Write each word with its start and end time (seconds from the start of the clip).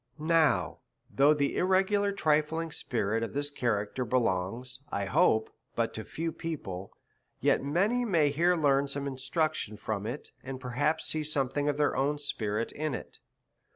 Now, 0.17 0.79
though 1.11 1.35
the 1.35 1.55
irregular 1.57 2.11
trifling 2.11 2.71
spirit 2.71 3.21
of 3.21 3.33
this 3.33 3.51
cha 3.51 3.67
racter 3.67 4.03
belongs, 4.03 4.79
I 4.91 5.05
hope, 5.05 5.51
but 5.75 5.93
to 5.93 6.03
few 6.03 6.31
people, 6.31 6.91
yet 7.39 7.63
many 7.63 8.03
may 8.03 8.31
here 8.31 8.55
learn 8.55 8.87
some 8.87 9.05
instruction 9.05 9.77
from 9.77 10.07
it, 10.07 10.31
and 10.43 10.59
perhaps 10.59 11.05
see 11.05 11.23
something 11.23 11.69
of 11.69 11.77
their 11.77 11.95
own 11.95 12.17
spirit 12.17 12.71
in 12.71 12.95
it. 12.95 13.19